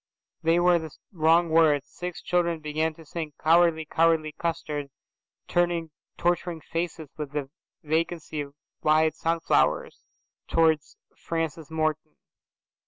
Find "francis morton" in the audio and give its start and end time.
11.15-12.17